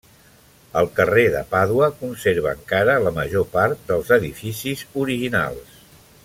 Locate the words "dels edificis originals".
3.93-5.79